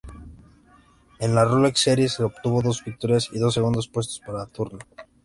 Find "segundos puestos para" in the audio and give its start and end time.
3.53-4.47